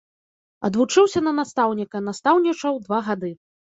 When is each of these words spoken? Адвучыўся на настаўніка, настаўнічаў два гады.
Адвучыўся 0.69 1.23
на 1.29 1.35
настаўніка, 1.43 2.05
настаўнічаў 2.09 2.85
два 2.91 3.07
гады. 3.09 3.37